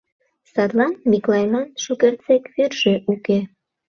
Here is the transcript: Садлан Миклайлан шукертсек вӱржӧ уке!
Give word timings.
Садлан 0.51 0.93
Миклайлан 1.11 1.67
шукертсек 1.83 2.43
вӱржӧ 2.53 2.95
уке! 3.11 3.39